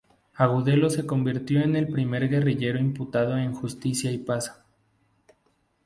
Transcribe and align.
Agudelo 0.33 0.89
se 0.89 1.05
convirtió 1.05 1.61
en 1.61 1.75
el 1.75 1.87
primer 1.87 2.27
guerrillero 2.27 2.79
imputado 2.79 3.37
en 3.37 3.53
Justicia 3.53 4.11
y 4.11 4.17
Paz. 4.17 4.51